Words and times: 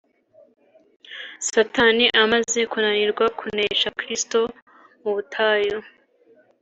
Satani 1.47 2.05
amaze 2.21 2.59
kunanirwa 2.71 3.25
kunesha 3.39 3.93
Kristo 3.99 4.39
mu 5.01 5.11
butayu 5.15 5.77